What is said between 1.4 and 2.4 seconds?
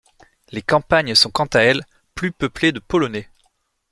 à elles plus